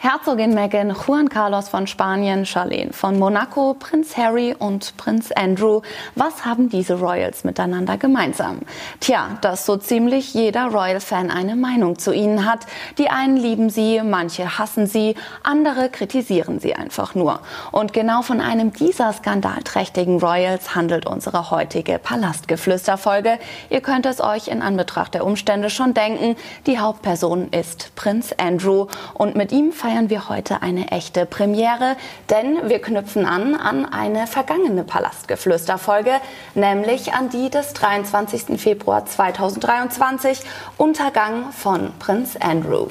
[0.00, 5.80] Herzogin Meghan, Juan Carlos von Spanien, Charlene von Monaco, Prinz Harry und Prinz Andrew.
[6.14, 8.60] Was haben diese Royals miteinander gemeinsam?
[9.00, 12.60] Tja, dass so ziemlich jeder Royal-Fan eine Meinung zu ihnen hat.
[12.98, 17.40] Die einen lieben sie, manche hassen sie, andere kritisieren sie einfach nur.
[17.72, 23.40] Und genau von einem dieser skandalträchtigen Royals handelt unsere heutige Palastgeflüster-Folge.
[23.68, 26.36] Ihr könnt es euch in Anbetracht der Umstände schon denken.
[26.66, 31.96] Die Hauptperson ist Prinz Andrew und mit ihm feiern wir heute eine echte Premiere,
[32.28, 36.12] denn wir knüpfen an an eine vergangene Palastgeflüster-Folge,
[36.54, 38.60] nämlich an die des 23.
[38.60, 40.42] Februar 2023,
[40.76, 42.88] Untergang von Prinz Andrew.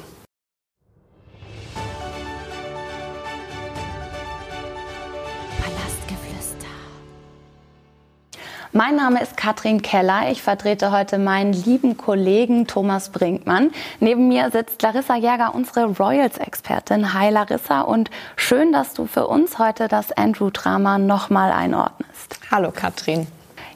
[8.78, 10.30] Mein Name ist Katrin Keller.
[10.30, 13.72] Ich vertrete heute meinen lieben Kollegen Thomas Brinkmann.
[14.00, 17.12] Neben mir sitzt Larissa Jäger, unsere Royals-Expertin.
[17.16, 22.40] Hi Larissa und schön, dass du für uns heute das Andrew-Drama nochmal einordnest.
[22.52, 23.26] Hallo Katrin.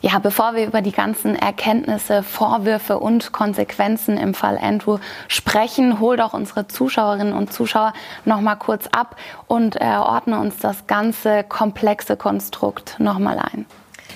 [0.01, 6.15] Ja, bevor wir über die ganzen Erkenntnisse, Vorwürfe und Konsequenzen im Fall Andrew sprechen, hol
[6.15, 7.93] doch unsere Zuschauerinnen und Zuschauer
[8.25, 9.15] noch mal kurz ab
[9.47, 13.65] und äh, ordne uns das ganze komplexe Konstrukt noch mal ein.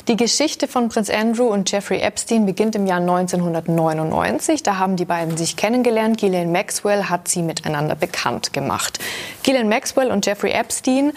[0.08, 4.62] Die Geschichte von Prinz Andrew und Jeffrey Epstein beginnt im Jahr 1999.
[4.62, 6.20] Da haben die beiden sich kennengelernt.
[6.20, 9.00] Ghislaine Maxwell hat sie miteinander bekannt gemacht.
[9.42, 11.12] Ghislaine Maxwell und Jeffrey Epstein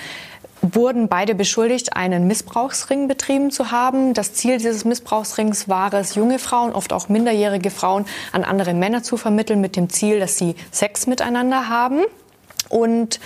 [0.63, 4.15] wurden beide beschuldigt, einen Missbrauchsring betrieben zu haben.
[4.15, 9.03] Das Ziel dieses Missbrauchsrings war es, junge Frauen, oft auch minderjährige Frauen, an andere Männer
[9.03, 12.05] zu vermitteln mit dem Ziel, dass sie Sex miteinander haben.
[12.71, 13.21] Und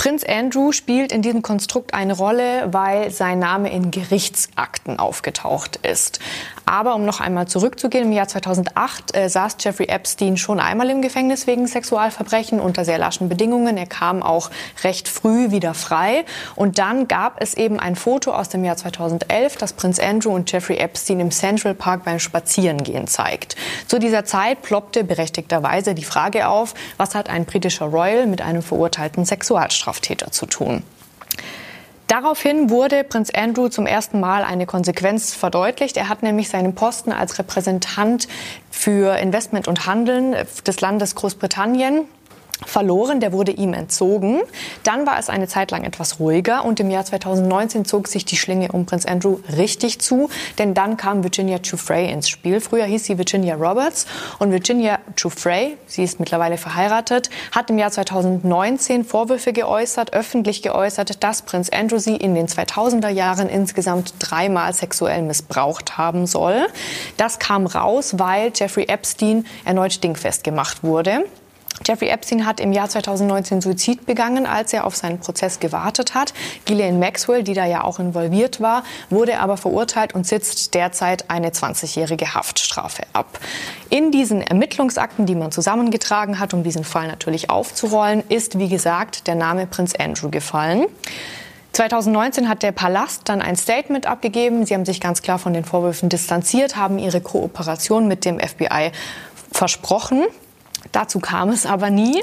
[0.00, 6.20] Prinz Andrew spielt in diesem Konstrukt eine Rolle, weil sein Name in Gerichtsakten aufgetaucht ist.
[6.66, 11.02] Aber um noch einmal zurückzugehen, im Jahr 2008 äh, saß Jeffrey Epstein schon einmal im
[11.02, 13.76] Gefängnis wegen Sexualverbrechen unter sehr laschen Bedingungen.
[13.76, 14.50] Er kam auch
[14.82, 16.24] recht früh wieder frei.
[16.56, 20.50] Und dann gab es eben ein Foto aus dem Jahr 2011, das Prinz Andrew und
[20.50, 23.56] Jeffrey Epstein im Central Park beim Spazierengehen zeigt.
[23.86, 28.62] Zu dieser Zeit ploppte berechtigterweise die Frage auf, was hat ein britischer Royal mit einem
[28.62, 30.82] verurteilten Sexualstraftäter Straftäter zu tun.
[32.10, 35.96] Daraufhin wurde Prinz Andrew zum ersten Mal eine Konsequenz verdeutlicht.
[35.96, 38.26] Er hat nämlich seinen Posten als Repräsentant
[38.68, 40.34] für Investment und Handeln
[40.66, 42.08] des Landes Großbritannien
[42.66, 44.40] verloren, der wurde ihm entzogen.
[44.84, 48.36] Dann war es eine Zeit lang etwas ruhiger und im Jahr 2019 zog sich die
[48.36, 50.28] Schlinge um Prinz Andrew richtig zu,
[50.58, 52.60] denn dann kam Virginia Giuffre ins Spiel.
[52.60, 54.06] Früher hieß sie Virginia Roberts
[54.38, 61.22] und Virginia Giuffre, sie ist mittlerweile verheiratet, hat im Jahr 2019 Vorwürfe geäußert, öffentlich geäußert,
[61.22, 66.66] dass Prinz Andrew sie in den 2000er Jahren insgesamt dreimal sexuell missbraucht haben soll.
[67.16, 71.24] Das kam raus, weil Jeffrey Epstein erneut dingfest gemacht wurde.
[71.86, 76.34] Jeffrey Epstein hat im Jahr 2019 Suizid begangen, als er auf seinen Prozess gewartet hat.
[76.66, 81.50] Ghislaine Maxwell, die da ja auch involviert war, wurde aber verurteilt und sitzt derzeit eine
[81.50, 83.40] 20-jährige Haftstrafe ab.
[83.88, 89.26] In diesen Ermittlungsakten, die man zusammengetragen hat, um diesen Fall natürlich aufzurollen, ist, wie gesagt,
[89.26, 90.84] der Name Prinz Andrew gefallen.
[91.72, 94.66] 2019 hat der Palast dann ein Statement abgegeben.
[94.66, 98.92] Sie haben sich ganz klar von den Vorwürfen distanziert, haben ihre Kooperation mit dem FBI
[99.52, 100.24] versprochen.
[100.92, 102.22] Dazu kam es aber nie.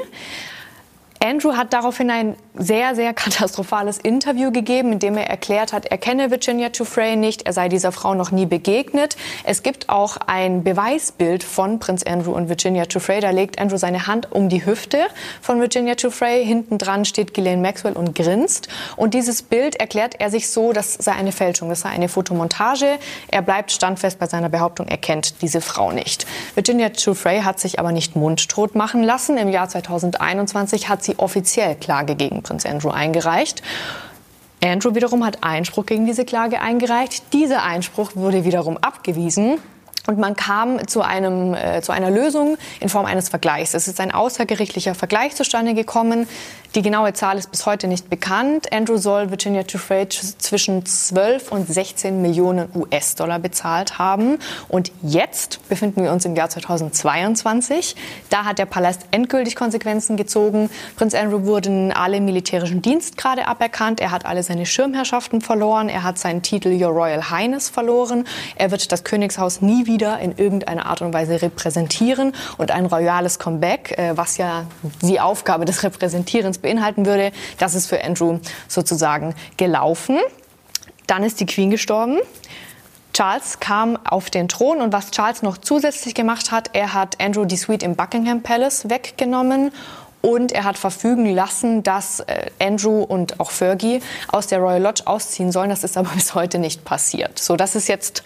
[1.22, 5.98] Andrew hat daraufhin ein sehr, sehr katastrophales Interview gegeben, in dem er erklärt hat, er
[5.98, 9.16] kenne Virginia Giuffre nicht, er sei dieser Frau noch nie begegnet.
[9.44, 13.20] Es gibt auch ein Beweisbild von Prinz Andrew und Virginia Giuffre.
[13.20, 15.06] Da legt Andrew seine Hand um die Hüfte
[15.40, 16.26] von Virginia Giuffre.
[16.26, 18.68] Hinten dran steht Ghislaine Maxwell und grinst.
[18.96, 22.98] Und dieses Bild erklärt er sich so, das sei eine Fälschung, das sei eine Fotomontage.
[23.28, 26.26] Er bleibt standfest bei seiner Behauptung, er kennt diese Frau nicht.
[26.54, 29.36] Virginia Giuffre hat sich aber nicht mundtot machen lassen.
[29.36, 33.62] Im Jahr 2021 hat sie offiziell Klage gegen Prinz Andrew eingereicht.
[34.62, 37.32] Andrew wiederum hat Einspruch gegen diese Klage eingereicht.
[37.32, 39.58] Dieser Einspruch wurde wiederum abgewiesen.
[40.06, 43.74] Und man kam zu, einem, äh, zu einer Lösung in Form eines Vergleichs.
[43.74, 46.26] Es ist ein außergerichtlicher Vergleich zustande gekommen.
[46.74, 48.70] Die genaue Zahl ist bis heute nicht bekannt.
[48.74, 54.38] Andrew soll Virginia Giuffre zwischen 12 und 16 Millionen US-Dollar bezahlt haben.
[54.68, 57.96] Und jetzt befinden wir uns im Jahr 2022.
[58.28, 60.68] Da hat der Palast endgültig Konsequenzen gezogen.
[60.96, 64.00] Prinz Andrew wurden alle militärischen Dienstgrade aberkannt.
[64.00, 65.88] Er hat alle seine Schirmherrschaften verloren.
[65.88, 68.26] Er hat seinen Titel Your Royal Highness verloren.
[68.56, 72.34] Er wird das Königshaus nie wieder in irgendeiner Art und Weise repräsentieren.
[72.58, 74.66] Und ein royales Comeback, äh, was ja
[75.00, 77.32] die Aufgabe des Repräsentierens beinhalten würde.
[77.58, 78.38] Das ist für Andrew
[78.68, 80.18] sozusagen gelaufen.
[81.06, 82.18] Dann ist die Queen gestorben.
[83.14, 87.46] Charles kam auf den Thron und was Charles noch zusätzlich gemacht hat, er hat Andrew
[87.46, 89.72] die Suite im Buckingham Palace weggenommen
[90.20, 95.02] Und er hat verfügen lassen, dass äh, Andrew und auch Fergie aus der Royal Lodge
[95.06, 95.70] ausziehen sollen.
[95.70, 97.38] Das ist aber bis heute nicht passiert.
[97.38, 98.22] So, das ist jetzt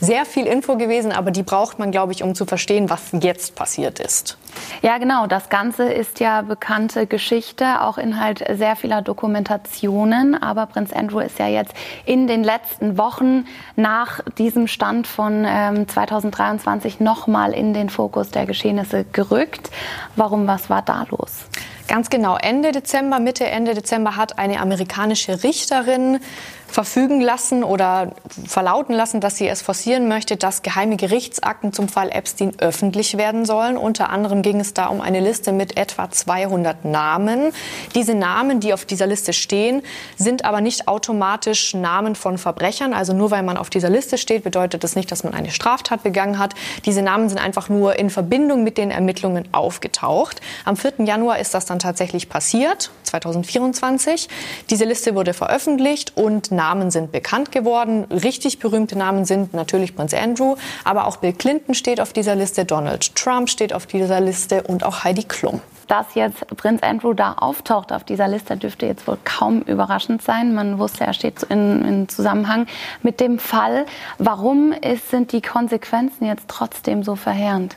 [0.00, 3.54] sehr viel Info gewesen, aber die braucht man, glaube ich, um zu verstehen, was jetzt
[3.54, 4.36] passiert ist.
[4.82, 5.26] Ja, genau.
[5.26, 10.40] Das Ganze ist ja bekannte Geschichte, auch Inhalt sehr vieler Dokumentationen.
[10.40, 13.46] Aber Prinz Andrew ist ja jetzt in den letzten Wochen
[13.76, 19.70] nach diesem Stand von ähm, 2023 nochmal in den Fokus der Geschehnisse gerückt.
[20.14, 21.46] Warum, was war da los?
[21.88, 22.36] Ganz genau.
[22.36, 26.18] Ende Dezember, Mitte, Ende Dezember hat eine amerikanische Richterin
[26.68, 28.12] verfügen lassen oder
[28.46, 33.44] verlauten lassen, dass sie es forcieren möchte, dass geheime Gerichtsakten zum Fall Epstein öffentlich werden
[33.44, 33.76] sollen.
[33.76, 37.52] Unter anderem ging es da um eine Liste mit etwa 200 Namen.
[37.94, 39.82] Diese Namen, die auf dieser Liste stehen,
[40.16, 42.92] sind aber nicht automatisch Namen von Verbrechern.
[42.94, 46.02] Also nur weil man auf dieser Liste steht, bedeutet das nicht, dass man eine Straftat
[46.02, 46.54] begangen hat.
[46.84, 50.40] Diese Namen sind einfach nur in Verbindung mit den Ermittlungen aufgetaucht.
[50.64, 50.94] Am 4.
[51.04, 54.28] Januar ist das dann tatsächlich passiert, 2024.
[54.70, 58.04] Diese Liste wurde veröffentlicht und Namen sind bekannt geworden.
[58.10, 62.64] Richtig berühmte Namen sind natürlich Prinz Andrew, aber auch Bill Clinton steht auf dieser Liste,
[62.64, 65.60] Donald Trump steht auf dieser Liste und auch Heidi Klum.
[65.86, 70.52] Dass jetzt Prinz Andrew da auftaucht auf dieser Liste, dürfte jetzt wohl kaum überraschend sein.
[70.52, 72.66] Man wusste, er steht in, in Zusammenhang
[73.02, 73.86] mit dem Fall.
[74.18, 77.76] Warum ist, sind die Konsequenzen jetzt trotzdem so verheerend?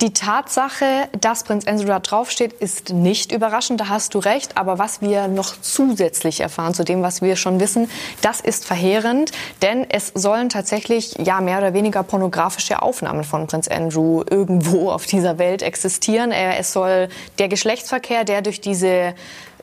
[0.00, 4.56] Die Tatsache, dass Prinz Andrew da draufsteht, ist nicht überraschend, da hast du recht.
[4.56, 7.90] Aber was wir noch zusätzlich erfahren zu dem, was wir schon wissen,
[8.22, 9.30] das ist verheerend.
[9.60, 15.04] Denn es sollen tatsächlich ja mehr oder weniger pornografische Aufnahmen von Prinz Andrew irgendwo auf
[15.04, 16.32] dieser Welt existieren.
[16.32, 19.14] Es soll der Geschlechtsverkehr, der durch diese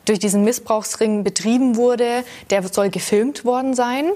[0.06, 4.12] durch diesen Missbrauchsring betrieben wurde, der soll gefilmt worden sein.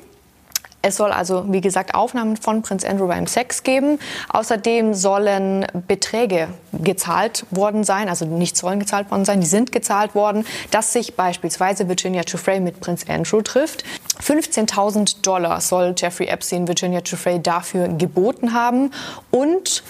[0.82, 4.00] Es soll also, wie gesagt, Aufnahmen von Prinz Andrew beim Sex geben.
[4.30, 10.16] Außerdem sollen Beträge gezahlt worden sein, also nicht sollen gezahlt worden sein, die sind gezahlt
[10.16, 13.84] worden, dass sich beispielsweise Virginia Giuffre mit Prinz Andrew trifft.
[14.24, 18.92] 15.000 Dollar soll Jeffrey Epstein Virginia Giuffre dafür geboten haben.
[19.30, 19.84] Und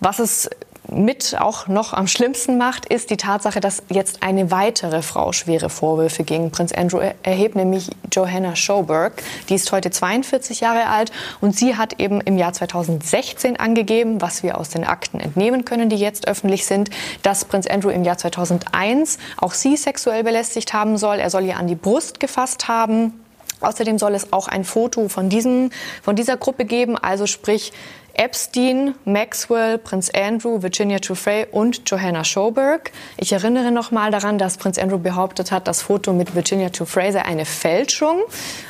[0.00, 0.50] was es
[0.90, 5.70] mit auch noch am schlimmsten macht, ist die Tatsache, dass jetzt eine weitere Frau schwere
[5.70, 9.22] Vorwürfe gegen Prinz Andrew erhebt, nämlich Johanna Schoberg.
[9.48, 14.42] Die ist heute 42 Jahre alt und sie hat eben im Jahr 2016 angegeben, was
[14.42, 16.90] wir aus den Akten entnehmen können, die jetzt öffentlich sind,
[17.22, 21.18] dass Prinz Andrew im Jahr 2001 auch sie sexuell belästigt haben soll.
[21.18, 23.20] Er soll ihr an die Brust gefasst haben.
[23.60, 25.70] Außerdem soll es auch ein Foto von, diesem,
[26.02, 27.72] von dieser Gruppe geben, also sprich
[28.20, 32.92] Epstein, Maxwell, Prinz Andrew, Virginia Giuffre und Johanna Schoberg.
[33.16, 37.12] Ich erinnere noch mal daran, dass Prinz Andrew behauptet hat, das Foto mit Virginia Giuffre
[37.12, 38.20] sei eine Fälschung.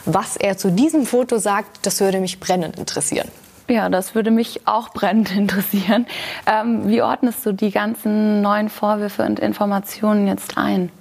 [0.05, 3.27] Was er zu diesem Foto sagt, das würde mich brennend interessieren.
[3.67, 6.07] Ja, das würde mich auch brennend interessieren.
[6.47, 10.93] Ähm, wie ordnest du die ganzen neuen Vorwürfe und Informationen jetzt ein?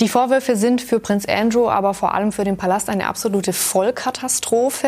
[0.00, 4.86] Die Vorwürfe sind für Prinz Andrew, aber vor allem für den Palast eine absolute Vollkatastrophe.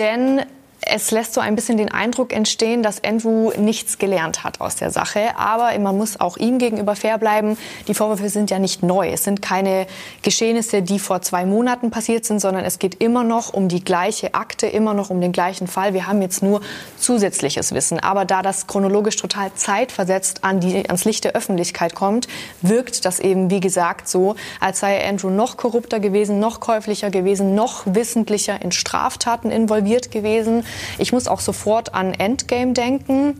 [0.00, 0.42] Denn
[0.86, 4.90] es lässt so ein bisschen den Eindruck entstehen, dass Andrew nichts gelernt hat aus der
[4.90, 5.36] Sache.
[5.36, 7.56] Aber man muss auch ihm gegenüber fair bleiben.
[7.88, 9.08] Die Vorwürfe sind ja nicht neu.
[9.08, 9.86] Es sind keine
[10.22, 14.34] Geschehnisse, die vor zwei Monaten passiert sind, sondern es geht immer noch um die gleiche
[14.34, 15.94] Akte, immer noch um den gleichen Fall.
[15.94, 16.60] Wir haben jetzt nur
[16.98, 18.00] zusätzliches Wissen.
[18.00, 22.28] Aber da das chronologisch total zeitversetzt an die, ans Licht der Öffentlichkeit kommt,
[22.62, 27.54] wirkt das eben, wie gesagt, so, als sei Andrew noch korrupter gewesen, noch käuflicher gewesen,
[27.54, 30.64] noch wissentlicher in Straftaten involviert gewesen.
[30.98, 33.36] Ich muss auch sofort an Endgame denken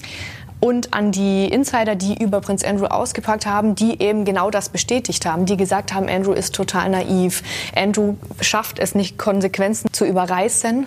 [0.60, 5.26] und an die Insider, die über Prinz Andrew ausgepackt haben, die eben genau das bestätigt
[5.26, 7.42] haben, die gesagt haben, Andrew ist total naiv.
[7.76, 10.86] Andrew schafft es nicht, Konsequenzen zu überreißen.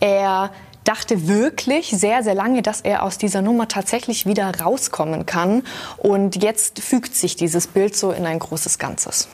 [0.00, 0.50] Er
[0.84, 5.62] dachte wirklich sehr, sehr lange, dass er aus dieser Nummer tatsächlich wieder rauskommen kann.
[5.96, 9.28] Und jetzt fügt sich dieses Bild so in ein großes Ganzes.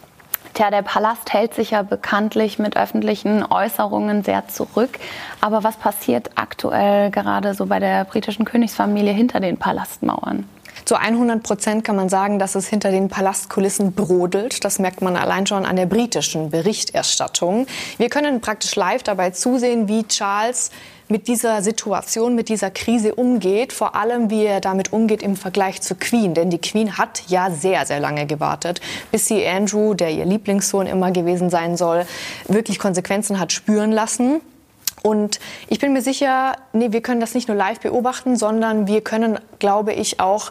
[0.54, 5.00] Tja, der Palast hält sich ja bekanntlich mit öffentlichen Äußerungen sehr zurück.
[5.40, 10.48] Aber was passiert aktuell gerade so bei der britischen Königsfamilie hinter den Palastmauern?
[10.84, 14.64] Zu 100 Prozent kann man sagen, dass es hinter den Palastkulissen brodelt.
[14.64, 17.66] Das merkt man allein schon an der britischen Berichterstattung.
[17.96, 20.70] Wir können praktisch live dabei zusehen, wie Charles
[21.08, 25.80] mit dieser Situation, mit dieser Krise umgeht, vor allem wie er damit umgeht im Vergleich
[25.80, 26.34] zur Queen.
[26.34, 30.86] Denn die Queen hat ja sehr, sehr lange gewartet, bis sie Andrew, der ihr Lieblingssohn
[30.86, 32.06] immer gewesen sein soll,
[32.46, 34.42] wirklich Konsequenzen hat spüren lassen.
[35.06, 39.02] Und ich bin mir sicher, nee, wir können das nicht nur live beobachten, sondern wir
[39.02, 40.50] können, glaube ich, auch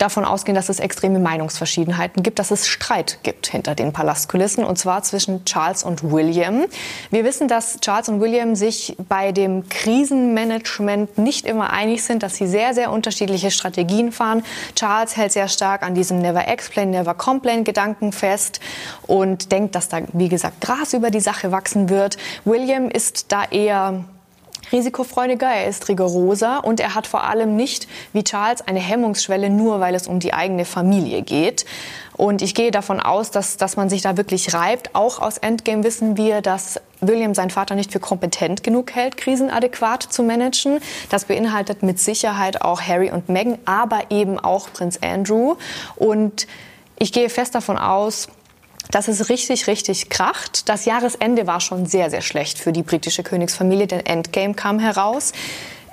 [0.00, 4.76] davon ausgehen, dass es extreme Meinungsverschiedenheiten gibt, dass es Streit gibt hinter den Palastkulissen, und
[4.76, 6.64] zwar zwischen Charles und William.
[7.10, 12.36] Wir wissen, dass Charles und William sich bei dem Krisenmanagement nicht immer einig sind, dass
[12.36, 14.42] sie sehr, sehr unterschiedliche Strategien fahren.
[14.74, 18.60] Charles hält sehr stark an diesem Never Explain, Never Complain Gedanken fest
[19.06, 22.16] und denkt, dass da, wie gesagt, Gras über die Sache wachsen wird.
[22.44, 24.04] William ist da eher
[24.72, 29.80] risikofreudiger, er ist rigoroser und er hat vor allem nicht, wie Charles, eine Hemmungsschwelle, nur
[29.80, 31.64] weil es um die eigene Familie geht.
[32.20, 34.94] Und ich gehe davon aus, dass, dass man sich da wirklich reibt.
[34.94, 39.48] Auch aus Endgame wissen wir, dass William seinen Vater nicht für kompetent genug hält, Krisen
[39.48, 40.80] adäquat zu managen.
[41.08, 45.56] Das beinhaltet mit Sicherheit auch Harry und Meghan, aber eben auch Prinz Andrew.
[45.96, 46.46] Und
[46.98, 48.28] ich gehe fest davon aus,
[48.90, 50.68] dass es richtig, richtig kracht.
[50.68, 55.32] Das Jahresende war schon sehr, sehr schlecht für die britische Königsfamilie, denn Endgame kam heraus.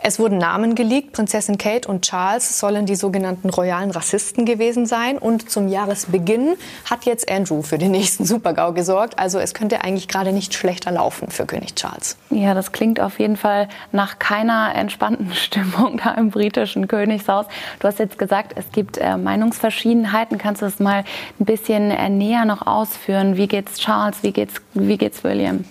[0.04, 1.14] Es wurden Namen geleakt.
[1.14, 5.18] Prinzessin Kate und Charles sollen die sogenannten royalen Rassisten gewesen sein.
[5.18, 6.56] Und zum Jahresbeginn
[6.90, 9.20] hat jetzt Andrew für den nächsten Supergau gesorgt.
[9.20, 12.18] Also es könnte eigentlich gerade nicht schlechter laufen für König Charles.
[12.30, 17.46] Ja, das klingt auf jeden Fall nach keiner entspannten Stimmung da im britischen Königshaus.
[17.80, 20.38] Du hast jetzt gesagt, es gibt äh, Meinungsverschiedenheiten.
[20.38, 21.04] Kannst du es mal
[21.40, 23.38] ein bisschen äh, näher noch ausführen?
[23.38, 24.18] Wie geht's Charles?
[24.22, 25.66] Wie geht's, wie geht's William?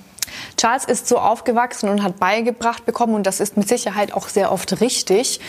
[0.57, 4.53] Charles ist so aufgewachsen und hat beigebracht bekommen, und das ist mit Sicherheit auch sehr
[4.53, 5.41] oft richtig,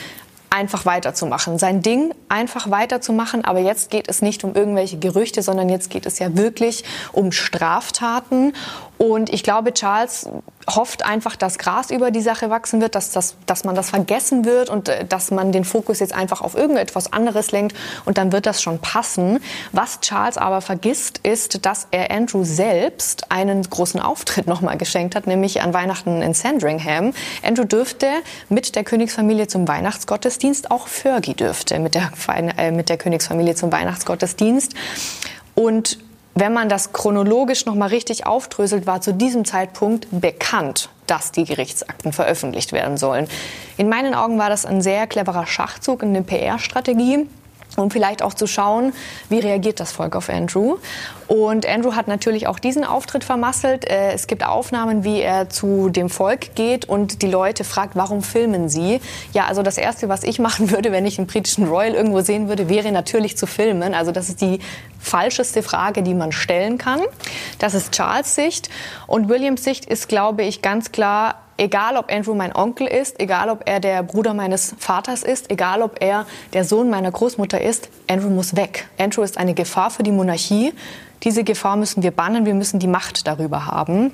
[0.49, 3.43] einfach weiterzumachen, sein Ding einfach weiterzumachen.
[3.43, 7.31] Aber jetzt geht es nicht um irgendwelche Gerüchte, sondern jetzt geht es ja wirklich um
[7.31, 8.53] Straftaten.
[8.97, 10.27] Und ich glaube, Charles
[10.69, 14.43] hofft einfach, dass Gras über die Sache wachsen wird, dass, das, dass man das vergessen
[14.43, 17.75] wird und äh, dass man den Fokus jetzt einfach auf irgendetwas anderes lenkt
[18.05, 19.39] und dann wird das schon passen.
[19.71, 25.27] Was Charles aber vergisst, ist, dass er Andrew selbst einen großen Auftritt nochmal geschenkt hat,
[25.27, 27.13] nämlich an Weihnachten in Sandringham.
[27.43, 28.07] Andrew dürfte
[28.49, 32.11] mit der Königsfamilie zum Weihnachtsgottesdienst, auch Fergie dürfte mit der,
[32.57, 34.73] äh, mit der Königsfamilie zum Weihnachtsgottesdienst.
[35.55, 35.97] Und
[36.39, 41.45] wenn man das chronologisch noch mal richtig aufdröselt, war zu diesem Zeitpunkt bekannt, dass die
[41.45, 43.27] Gerichtsakten veröffentlicht werden sollen.
[43.77, 47.27] In meinen Augen war das ein sehr cleverer Schachzug, eine PR-Strategie
[47.77, 48.91] um vielleicht auch zu schauen,
[49.29, 50.77] wie reagiert das Volk auf Andrew.
[51.27, 53.85] Und Andrew hat natürlich auch diesen Auftritt vermasselt.
[53.85, 58.23] Äh, es gibt Aufnahmen, wie er zu dem Volk geht und die Leute fragt, warum
[58.23, 59.01] filmen Sie?
[59.33, 62.47] Ja, also das Erste, was ich machen würde, wenn ich einen britischen Royal irgendwo sehen
[62.47, 63.93] würde, wäre natürlich zu filmen.
[63.93, 64.59] Also das ist die
[64.99, 67.01] falscheste Frage, die man stellen kann.
[67.59, 68.69] Das ist Charles Sicht.
[69.05, 73.49] Und Williams Sicht ist, glaube ich, ganz klar, egal ob Andrew mein Onkel ist, egal
[73.49, 77.89] ob er der Bruder meines Vaters ist, egal ob er der Sohn meiner Großmutter ist,
[78.07, 78.87] Andrew muss weg.
[78.97, 80.73] Andrew ist eine Gefahr für die Monarchie.
[81.23, 84.11] Diese Gefahr müssen wir bannen, wir müssen die Macht darüber haben.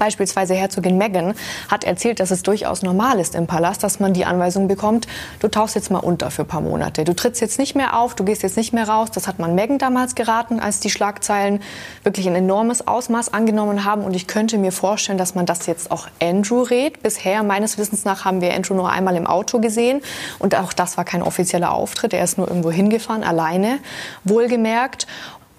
[0.00, 1.34] Beispielsweise Herzogin Meghan
[1.68, 5.06] hat erzählt, dass es durchaus normal ist im Palast, dass man die Anweisung bekommt,
[5.40, 7.04] du tauchst jetzt mal unter für ein paar Monate.
[7.04, 9.10] Du trittst jetzt nicht mehr auf, du gehst jetzt nicht mehr raus.
[9.10, 11.60] Das hat man Meghan damals geraten, als die Schlagzeilen
[12.02, 14.02] wirklich ein enormes Ausmaß angenommen haben.
[14.02, 17.02] Und ich könnte mir vorstellen, dass man das jetzt auch Andrew rät.
[17.02, 20.00] Bisher, meines Wissens nach, haben wir Andrew nur einmal im Auto gesehen.
[20.38, 22.14] Und auch das war kein offizieller Auftritt.
[22.14, 23.80] Er ist nur irgendwo hingefahren, alleine,
[24.24, 25.06] wohlgemerkt.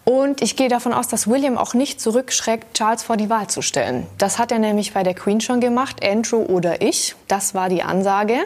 [0.03, 3.62] Und ich gehe davon aus, dass William auch nicht zurückschreckt, Charles vor die Wahl zu
[3.62, 4.08] stellen.
[4.17, 7.15] Das hat er nämlich bei der Queen schon gemacht, Andrew oder ich.
[7.27, 8.39] Das war die Ansage.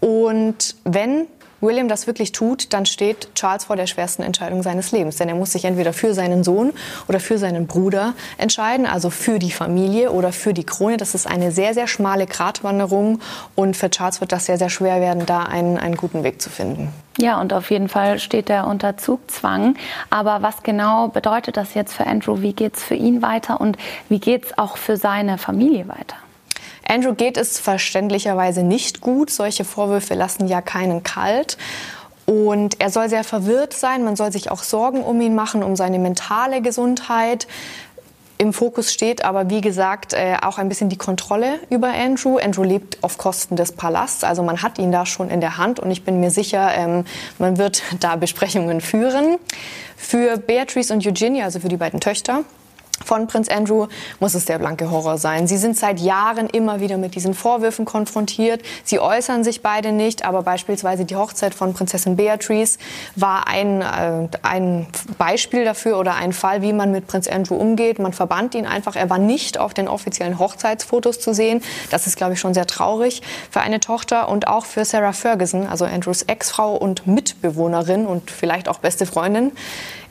[0.00, 1.26] Und wenn
[1.60, 5.16] William das wirklich tut, dann steht Charles vor der schwersten Entscheidung seines Lebens.
[5.16, 6.72] Denn er muss sich entweder für seinen Sohn
[7.08, 10.96] oder für seinen Bruder entscheiden, also für die Familie oder für die Krone.
[10.96, 13.20] Das ist eine sehr, sehr schmale Gratwanderung
[13.54, 16.50] und für Charles wird das sehr, sehr schwer werden, da einen, einen guten Weg zu
[16.50, 16.92] finden.
[17.18, 19.76] Ja, und auf jeden Fall steht er unter Zugzwang.
[20.08, 22.40] Aber was genau bedeutet das jetzt für Andrew?
[22.40, 23.76] Wie geht es für ihn weiter und
[24.08, 26.16] wie geht es auch für seine Familie weiter?
[26.90, 29.30] Andrew geht es verständlicherweise nicht gut.
[29.30, 31.56] Solche Vorwürfe lassen ja keinen kalt.
[32.26, 34.02] Und er soll sehr verwirrt sein.
[34.02, 37.46] Man soll sich auch Sorgen um ihn machen, um seine mentale Gesundheit.
[38.38, 42.38] Im Fokus steht aber, wie gesagt, äh, auch ein bisschen die Kontrolle über Andrew.
[42.38, 45.78] Andrew lebt auf Kosten des Palasts, also man hat ihn da schon in der Hand
[45.78, 47.04] und ich bin mir sicher, ähm,
[47.38, 49.36] man wird da Besprechungen führen.
[49.94, 52.44] Für Beatrice und Eugenia, also für die beiden Töchter,
[53.04, 53.88] von Prinz Andrew
[54.18, 55.46] muss es der blanke Horror sein.
[55.46, 58.62] Sie sind seit Jahren immer wieder mit diesen Vorwürfen konfrontiert.
[58.84, 62.78] Sie äußern sich beide nicht, aber beispielsweise die Hochzeit von Prinzessin Beatrice
[63.16, 64.86] war ein, äh, ein
[65.18, 67.98] Beispiel dafür oder ein Fall, wie man mit Prinz Andrew umgeht.
[67.98, 68.96] Man verbannt ihn einfach.
[68.96, 71.62] Er war nicht auf den offiziellen Hochzeitsfotos zu sehen.
[71.90, 75.66] Das ist, glaube ich, schon sehr traurig für eine Tochter und auch für Sarah Ferguson,
[75.66, 79.52] also Andrews Ex-Frau und Mitbewohnerin und vielleicht auch beste Freundin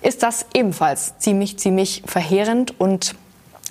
[0.01, 3.15] ist das ebenfalls ziemlich, ziemlich verheerend und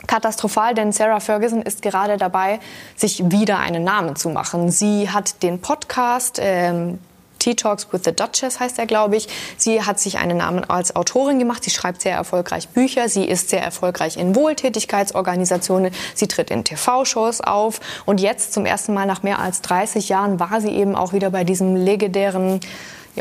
[0.06, 2.60] katastrophal, denn Sarah Ferguson ist gerade dabei,
[2.96, 4.70] sich wieder einen Namen zu machen.
[4.70, 6.98] Sie hat den Podcast ähm,
[7.38, 9.28] Tea Talks with the Duchess heißt er, glaube ich.
[9.56, 11.64] Sie hat sich einen Namen als Autorin gemacht.
[11.64, 13.08] Sie schreibt sehr erfolgreich Bücher.
[13.08, 15.92] Sie ist sehr erfolgreich in Wohltätigkeitsorganisationen.
[16.14, 17.80] Sie tritt in TV-Shows auf.
[18.06, 21.30] Und jetzt zum ersten Mal nach mehr als 30 Jahren war sie eben auch wieder
[21.30, 22.60] bei diesem legendären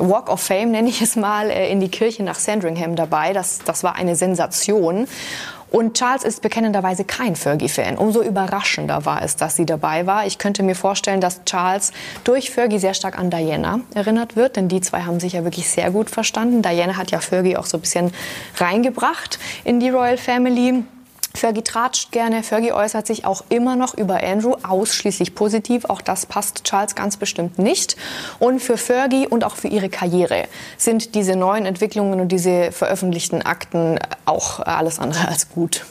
[0.02, 3.34] Walk of Fame, nenne ich es mal, äh, in die Kirche nach Sandringham dabei.
[3.34, 5.08] Das, das war eine Sensation.
[5.70, 7.98] Und Charles ist bekennenderweise kein Fergie-Fan.
[7.98, 10.26] Umso überraschender war es, dass sie dabei war.
[10.26, 11.92] Ich könnte mir vorstellen, dass Charles
[12.24, 15.70] durch Fergie sehr stark an Diana erinnert wird, denn die zwei haben sich ja wirklich
[15.70, 16.62] sehr gut verstanden.
[16.62, 18.14] Diana hat ja Fergie auch so ein bisschen
[18.58, 20.86] reingebracht in die Royal Family.
[21.38, 22.42] Fergie tratscht gerne.
[22.44, 25.86] Fergie äußert sich auch immer noch über Andrew ausschließlich positiv.
[25.86, 27.96] Auch das passt Charles ganz bestimmt nicht.
[28.40, 30.46] Und für Fergie und auch für ihre Karriere
[30.78, 35.86] sind diese neuen Entwicklungen und diese veröffentlichten Akten auch alles andere als gut.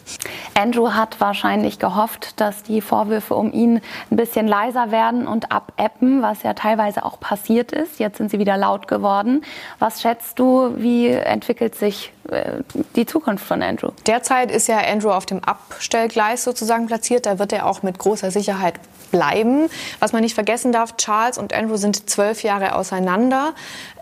[0.56, 6.22] Andrew hat wahrscheinlich gehofft, dass die Vorwürfe um ihn ein bisschen leiser werden und abeppen,
[6.22, 7.98] was ja teilweise auch passiert ist.
[7.98, 9.44] Jetzt sind sie wieder laut geworden.
[9.78, 12.62] Was schätzt du, wie entwickelt sich äh,
[12.94, 13.90] die Zukunft von Andrew?
[14.06, 17.26] Derzeit ist ja Andrew auf dem Abstellgleis sozusagen platziert.
[17.26, 19.68] Da wird er auch mit großer Sicherheit bleiben.
[19.98, 23.52] Was man nicht vergessen darf, Charles und Andrew sind zwölf Jahre auseinander.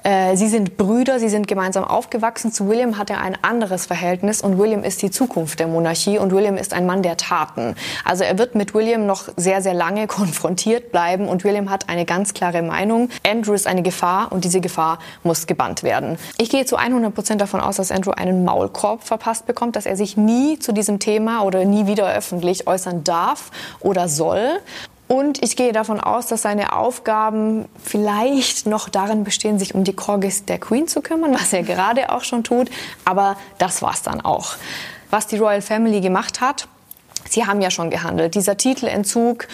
[0.05, 2.53] Äh, sie sind Brüder, sie sind gemeinsam aufgewachsen.
[2.53, 6.31] Zu William hat er ein anderes Verhältnis und William ist die Zukunft der Monarchie und
[6.31, 7.75] William ist ein Mann der Taten.
[8.05, 12.05] Also er wird mit William noch sehr, sehr lange konfrontiert bleiben und William hat eine
[12.05, 13.09] ganz klare Meinung.
[13.27, 16.19] Andrew ist eine Gefahr und diese Gefahr muss gebannt werden.
[16.37, 19.97] Ich gehe zu 100 Prozent davon aus, dass Andrew einen Maulkorb verpasst bekommt, dass er
[19.97, 24.61] sich nie zu diesem Thema oder nie wieder öffentlich äußern darf oder soll.
[25.07, 29.93] Und ich gehe davon aus, dass seine Aufgaben vielleicht noch darin bestehen, sich um die
[29.93, 32.71] Corgis der Queen zu kümmern, was er gerade auch schon tut.
[33.05, 34.55] Aber das war's dann auch.
[35.11, 36.69] Was die Royal Family gemacht hat,
[37.29, 38.35] Sie haben ja schon gehandelt.
[38.35, 39.49] Dieser Titelentzug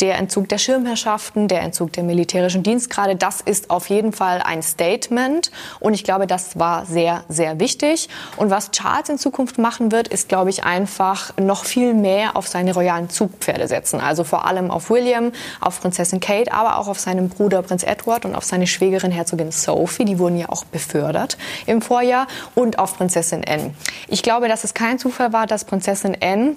[0.00, 4.62] der Entzug der Schirmherrschaften, der Entzug der militärischen Dienstgrade, das ist auf jeden Fall ein
[4.62, 5.50] Statement.
[5.80, 8.08] Und ich glaube, das war sehr, sehr wichtig.
[8.36, 12.48] Und was Charles in Zukunft machen wird, ist, glaube ich, einfach noch viel mehr auf
[12.48, 14.00] seine royalen Zugpferde setzen.
[14.00, 18.24] Also vor allem auf William, auf Prinzessin Kate, aber auch auf seinen Bruder Prinz Edward
[18.24, 20.04] und auf seine Schwägerin Herzogin Sophie.
[20.04, 22.26] Die wurden ja auch befördert im Vorjahr.
[22.54, 23.74] Und auf Prinzessin Anne.
[24.08, 26.56] Ich glaube, dass es kein Zufall war, dass Prinzessin Anne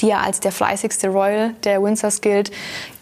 [0.00, 2.50] die ja als der fleißigste Royal der Windsors gilt,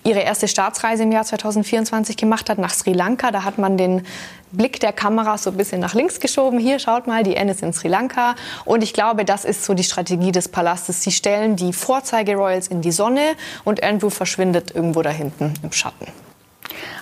[0.04, 3.30] ihre erste Staatsreise im Jahr 2024 gemacht hat nach Sri Lanka.
[3.30, 4.04] Da hat man den
[4.52, 6.58] Blick der Kamera so ein bisschen nach links geschoben.
[6.58, 8.34] Hier, schaut mal, die N ist in Sri Lanka.
[8.64, 11.02] Und ich glaube, das ist so die Strategie des Palastes.
[11.02, 13.34] Sie stellen die Vorzeige-Royals in die Sonne
[13.64, 16.06] und Andrew verschwindet irgendwo da hinten im Schatten.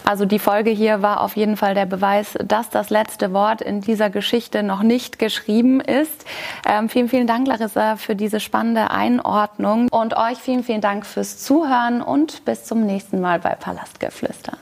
[0.08, 3.80] Also die Folge hier war auf jeden Fall der Beweis, dass das letzte Wort in
[3.80, 6.24] dieser Geschichte noch nicht geschrieben ist.
[6.64, 9.88] Ähm, vielen, vielen Dank, Larissa, für diese spannende Einordnung.
[9.90, 14.58] Und euch vielen, vielen Dank fürs Zuhören und bis zum nächsten Mal bei Palastgeflüster.